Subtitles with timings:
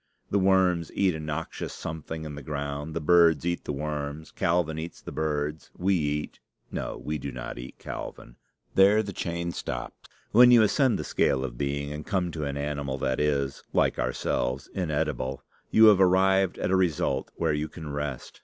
[0.31, 2.95] The worms eat a noxious something in the ground.
[2.95, 4.31] The birds eat the worms.
[4.31, 5.69] Calvin eats the birds.
[5.77, 6.39] We eat
[6.71, 8.37] no, we do not eat Calvin.
[8.73, 10.09] There the chain stops.
[10.31, 13.99] When you ascend the scale of being, and come to an animal that is, like
[13.99, 18.39] ourselves, inedible, you have arrived at a result where you can rest.